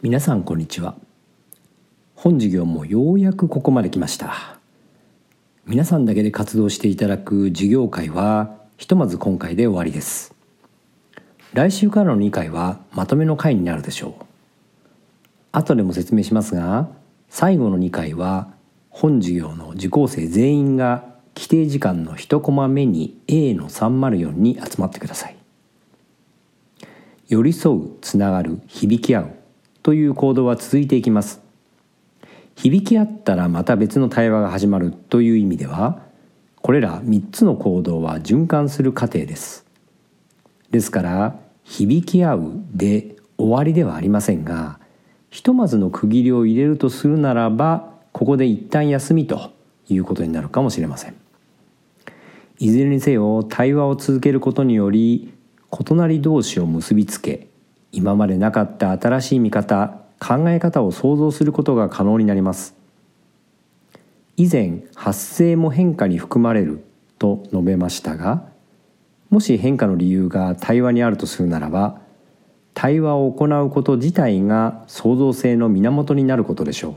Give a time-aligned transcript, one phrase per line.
[0.00, 0.94] 皆さんこんにちは。
[2.14, 4.60] 本授業もようやくここまで来ました。
[5.66, 10.36] 皆さんだけで活動していただく授業会はひとまず今回で終わりです。
[11.52, 14.24] 来週からの2回はまとめの回になるでしょう。
[15.50, 16.88] 後でも説明しますが
[17.28, 18.54] 最後の2回は
[18.90, 25.36] 本授業の受講生全員が規定時間の1コマ目に A の304に集まってください。
[27.26, 29.37] 寄り添うつながる響き合う
[29.88, 31.40] という行動は続いていきます。
[32.56, 36.02] 響き合ったらまた別の対話が始まるという意味では
[36.56, 39.64] これら3つの行動は循環する過程です。
[40.70, 44.78] ですから響き合うで終わりではありませんが
[45.30, 49.52] ひとまずの区切りを入れるとするならばここで一旦休みと
[49.88, 51.14] いうことになるかもしれません。
[52.58, 55.32] いずれにせよ対話を続けることにより
[55.72, 57.47] 異なり同士を結びつけ
[57.92, 62.74] 今までなかった新しい見方考え方を想像することが可能になります。
[64.36, 66.84] 以前発生も変化に含まれる
[67.18, 68.44] と述べましたが
[69.30, 72.00] もし変化の理由が対話にあるとするならば
[72.72, 76.94] 対話を行うこと自体が創造性の源になることでしょう。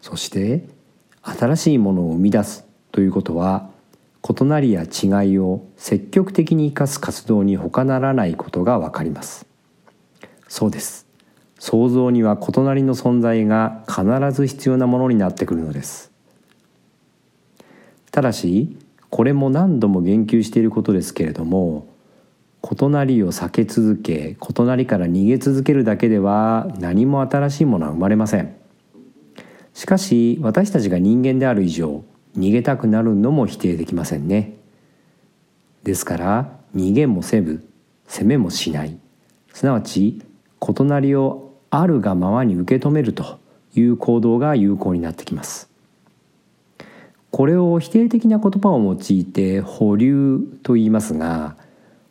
[0.00, 0.68] そして
[1.22, 3.68] 新しいものを生み出すということは
[4.22, 9.46] 異なりや違いを積極的に生かす活動に他ならないことがわかります。
[10.48, 11.06] そうです。
[11.58, 16.12] 創造には異なりの存在が必ず必要なものになってくるのです。
[18.10, 18.76] ただし
[19.10, 21.86] これも何度も言及していることですけれども
[22.62, 28.56] 異なりを避け続け異なりから逃げ続けるだけでは何も新しいものは生まれません。
[29.74, 32.04] しかし私たちが人間である以上
[32.36, 34.56] 逃げたくなるのも否定できませんね。
[35.84, 37.66] ですから逃げもせず
[38.08, 38.98] 攻めもしない。
[39.52, 40.22] すなわち
[40.60, 43.38] 異なりをあるがままに受け止めると
[43.74, 45.70] いう行動が有効になってきます。
[47.30, 51.56] これを否定的な言葉を用いて保留と言いますが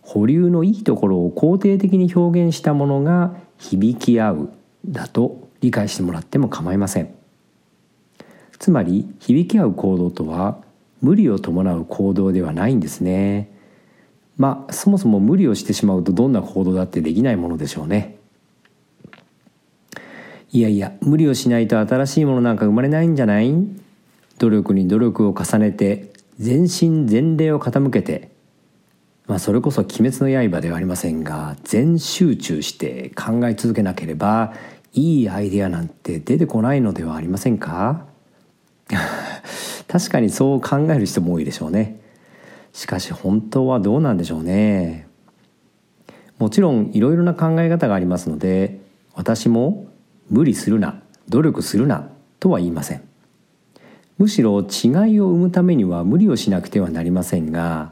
[0.02, 4.50] 保留のいいところを肯定的に表現したものが響き合う
[4.86, 7.16] だと理解してもらっても構いません。
[8.60, 10.60] つまり響き合う行動とは
[11.02, 13.52] 無理を伴う行動ではないんですね。
[14.38, 18.15] まあそもそも無理をしてしまうとどんな行動だってできないものでしょうね。
[20.56, 23.54] いやいや無理をしないと新しいものなんか生まれないんじゃない？
[24.40, 28.32] 努力に努力を重ねて全身全霊を傾けて。
[29.28, 34.54] まあそれこそ「鬼滅の刃」ではありませんが全集中して考え続けなければ
[34.94, 38.06] いいアイデアなんて出てこないのではありませんか？
[39.90, 42.00] 確かにそう考える人も多いでしょうね。
[42.72, 45.08] しかし本当はどうなんでしょうね。
[46.40, 48.80] もちろんいろいろな考え方がありますので
[49.16, 49.88] 私も
[50.30, 52.10] 無理するな努力するな
[52.40, 53.04] とは言いません。
[54.18, 57.92] むしろ違いを生むためには無理をしなくてはなりませんが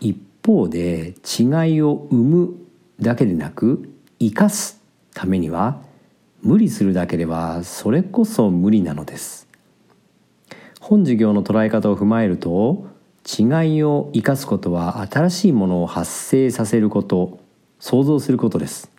[0.00, 1.44] 一方で違
[1.74, 2.54] いを生む
[3.00, 4.82] だけでなく生かす
[5.12, 5.82] ためには
[6.42, 9.48] 無理するだけではそれこそ無理なのです。
[10.80, 12.86] 本授業の捉え方を踏まえると
[13.26, 17.38] 違いを生かすことは新しいものを発生させること
[17.78, 18.90] 想像することです。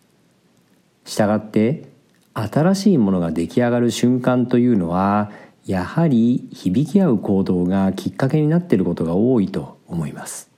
[1.05, 1.90] したがって
[2.33, 5.31] 新しいものが出来上がる瞬間というのは
[5.65, 10.49] やはり響き合う行動がきっかけになっていることが多いと思います。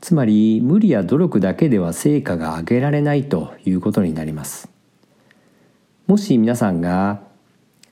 [0.00, 4.68] つまり無理や努力だけでは成果が上げられないということになります。
[6.06, 7.20] もし皆さんが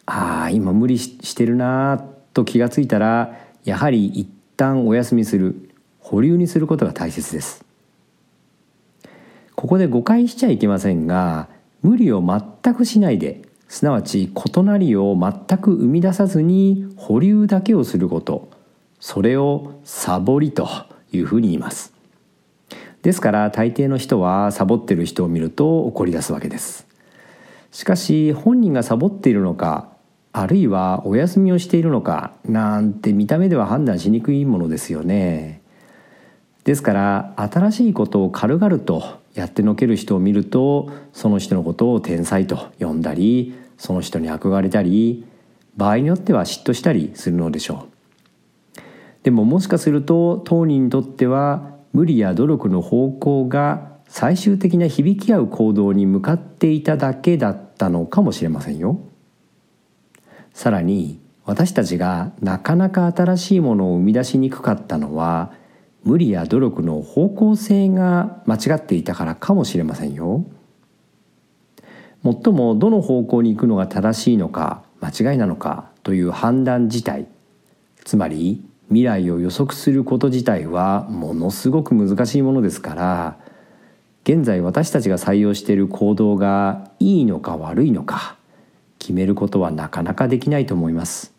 [0.07, 7.65] ああ今無理してるなと気がついたらやはり一旦お休みする保留にすることが大切です。
[9.55, 11.49] ここで誤解しちゃいけませんが
[11.85, 18.49] 無理を全くしないですなわち異なりを全く生み出さずに保留だけをすること。
[19.01, 20.67] それをサボりと
[21.13, 21.93] いうふうに言います。
[23.03, 26.87] ですから大抵の人はサボってる人を見ると怒り出すわけです。
[27.71, 29.89] しかし本人がサボっているのか
[30.33, 35.61] あるいはお休みをしているのかなんて見た目では判断しにくいものですよね。
[36.65, 45.27] ですから新しいことを軽々とやってのける人を見るとその人のことを天才と呼んだりその人に憧れたり
[45.77, 47.95] 場合によっては嫉妬したりするのでしょう
[49.25, 59.01] でももしかすると当人にとっては無理や努力の方向が最終的な響き合う行動に向かっていただけだったのかもしれませんよ。
[60.53, 65.53] さらに私たちがなかなか新しいものを生み出しにくかったのは
[66.05, 70.45] 無理や努力の方向性が間違っていたからかもしれませんよ。
[72.23, 77.27] もっともどの方向に行くのが正しいのか間違いなのかという判断自体
[78.03, 83.39] つまり未来を予測すること自体はものすごく難しいものですから
[84.23, 88.37] 現在私たちが採用している行動がいいのか悪いのか
[88.99, 91.35] 決めることはなかなかできないと思います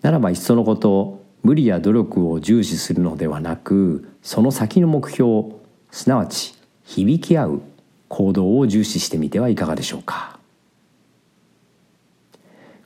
[0.00, 5.54] ならばいっそのこと無理や努力を重視するのではなくその先の目標
[5.90, 6.54] すなわち
[6.84, 7.62] 響き合う
[8.08, 10.38] 行動を重視してみてはいかがでしょうか。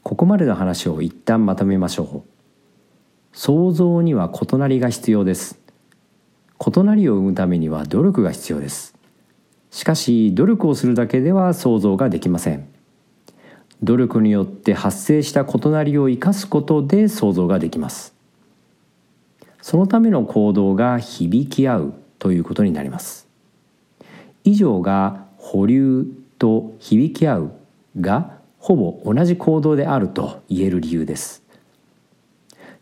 [0.02, 2.32] ここまでの話を一旦まとめましょう。
[3.32, 5.58] 想像には異なりが必要です。
[6.64, 8.94] 異なりを生むためには努力が必要です。
[9.70, 12.68] しかし努力をするだけでは想像ができません。
[13.82, 18.14] 努力によって発生した異なりを生かすことで想像ができます。
[19.62, 23.28] そのための行動が響き合うということになります。
[24.44, 26.04] 以上が保留
[26.38, 27.52] と響き合う
[28.00, 31.44] がほぼ同じ行動であると言える理由です。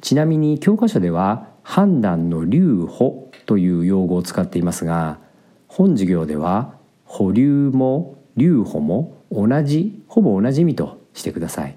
[0.00, 5.18] ちなみに教科書では判断の留保という用語を使っていますが
[5.68, 6.74] 本授業では
[7.04, 11.76] 保留も留保も同じほぼ同じ意味としてください。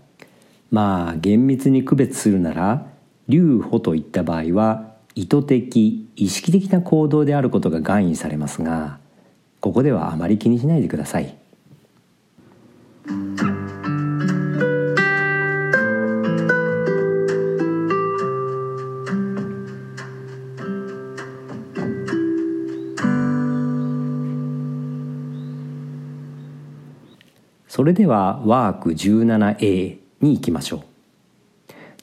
[0.72, 2.88] まあ厳密に区別するなら
[3.28, 9.00] 留保といった場合は意図的意識的な行動であることが含意されますが
[9.60, 11.38] ここではあまり気にしないでください。
[27.68, 30.93] それではワーク 17A に行きましょう。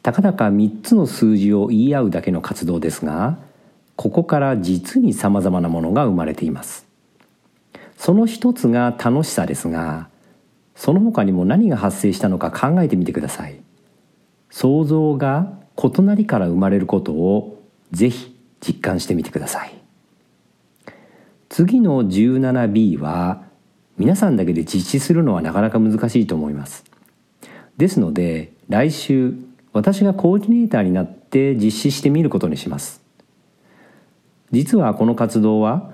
[0.02, 3.38] たかだか3つの数字を言い合うだけの活動ですが
[3.96, 6.86] ここから実にさまざまなものが生まれています。
[7.98, 10.08] その一つが楽しさですが
[10.74, 13.60] その他にも何が発生したのか考えてみてください。
[14.48, 17.62] 想像が異なりから生まれることを
[17.92, 19.74] ぜひ実感してみてください。
[21.50, 23.42] 次の 17B は
[23.98, 26.84] 皆さんだけで実施するのはなかなか難しいと思います。
[27.76, 29.34] ですので来週
[29.72, 33.02] 私がコーディネーターになって実施してみることにします。
[34.50, 35.92] 実はこの活動は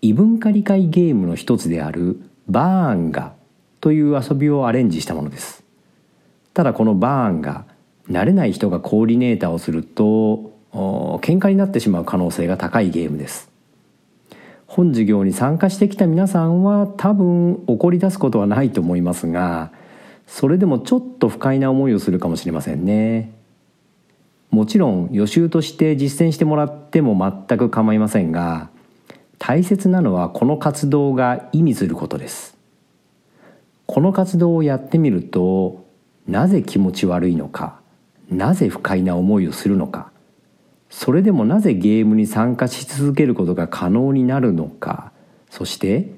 [0.00, 3.34] 異文化理解ゲームの一つであるバーンガ
[3.80, 5.62] という遊びをアレンジしたものです。
[6.54, 7.66] ただこのバーンガ
[8.08, 13.50] 慣れない人がコーディネーターをすると喧嘩になってしまう可能性が高いゲームです。
[14.66, 19.72] 本授業に参加してきた皆さんは多分怒り出すことはないと思いますが
[20.28, 23.32] それでもちょっと不快な思いをするかもしれませんね。
[24.50, 28.70] もちろん予習として実践してもらっても全く構いませんが
[29.38, 32.56] 大切なのはこの活動が意味することです。
[33.86, 35.86] この活動をやってみると
[36.26, 37.80] なぜ気持ち悪いのか
[38.30, 40.12] なぜ不快な思いをするのか
[40.90, 45.12] それでもなぜゲームに参加し続けることが可能になるのか
[45.48, 46.12] そして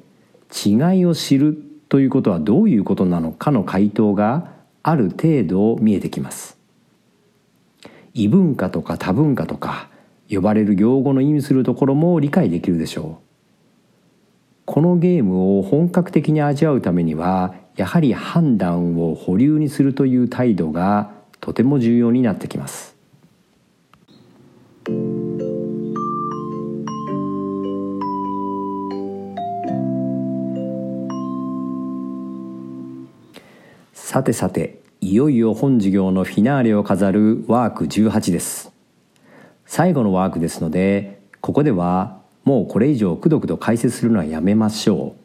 [0.66, 4.52] 違いを知るということはどういうことなのかの回答が
[4.84, 6.56] ある程度見えてきます。
[8.14, 9.90] 異文化とか多文化とか
[10.30, 13.24] 呼ばれる用語の意味するところも理解できるでしょう。
[14.66, 22.94] このゲームを本格的に味わうためにはやはり判断を保留にするという態度がとても重要になってきます。
[34.10, 38.72] さてさていよいよ本授業のフィナーレを飾るワーク18です。
[39.66, 45.20] 最後のワークですのでここではもうこれ以上くどくど解説するのはやめましょう。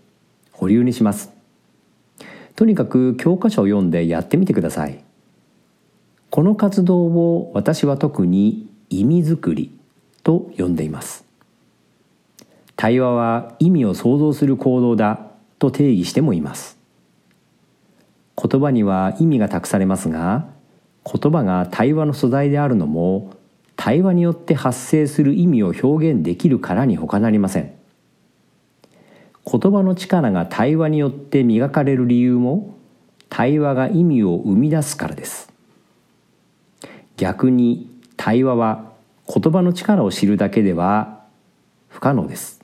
[0.52, 1.32] 保留にします。
[2.56, 5.04] とにかく教科書を読んでやってみてください。
[6.30, 9.76] この活動を私は特に意味作り
[10.22, 11.26] と呼んでいます。
[12.76, 16.75] 対話は意味を想像する行動だと定義してもいます。
[18.42, 20.48] 言葉には意味が託されますが
[21.06, 23.34] 言葉が対話の素材であるのも
[23.76, 27.74] 対話によって発生する意味を表現できるからに他なりません。
[29.46, 32.76] 言葉の力が対話によって磨かれる理由も
[33.30, 35.54] 対話が意味を生み出すからです。
[37.18, 38.92] 逆に対話は
[39.28, 41.24] 言葉の力を知るだけでは
[41.90, 42.62] 不可能です。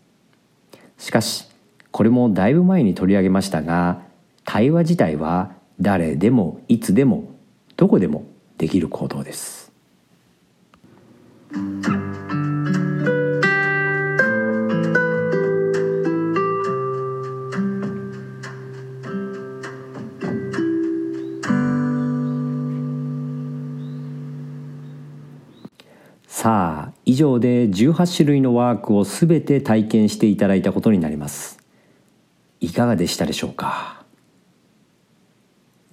[0.98, 1.48] しかし
[1.92, 4.02] これもだいぶ前に取り上げましたが
[4.46, 5.52] 対話自体は
[5.82, 7.36] 誰でもいつでも
[7.76, 8.26] どこでも
[8.58, 9.72] できる行動です。
[26.28, 31.60] さあ以上で18種類のワークを全て体験していただいたことになります
[32.60, 34.01] いかがでしたでしょうか？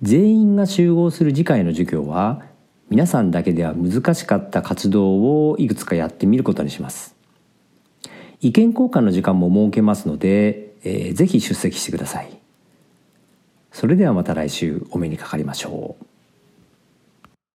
[0.03, 2.43] 全員が集合する次回の授業は
[2.89, 7.17] 皆さんだけでは難しかった活動をいくつかやってみることにします。
[8.41, 12.39] 意見交換の時間も設けますので、えー、ぜひ出席してください。
[13.73, 16.08] それではまた来週お目にかかりましょう。